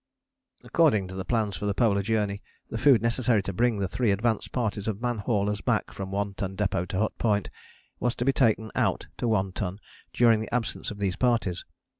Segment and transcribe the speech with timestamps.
[0.63, 4.09] According to the plans for the Polar Journey the food necessary to bring the three
[4.09, 7.51] advance parties of man haulers back from One Ton Depôt to Hut Point
[7.99, 9.77] was to be taken out to One Ton
[10.11, 11.65] during the absence of these parties.